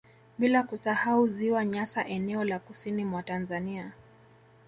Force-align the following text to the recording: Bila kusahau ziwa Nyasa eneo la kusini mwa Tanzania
Bila 0.37 0.63
kusahau 0.63 1.27
ziwa 1.27 1.65
Nyasa 1.65 2.05
eneo 2.05 2.43
la 2.43 2.59
kusini 2.59 3.05
mwa 3.05 3.23
Tanzania 3.23 3.91